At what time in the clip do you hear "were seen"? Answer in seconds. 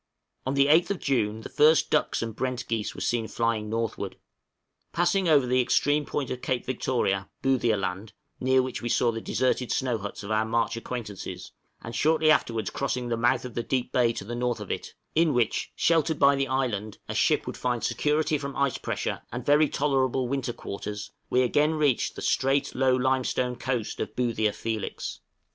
2.95-3.27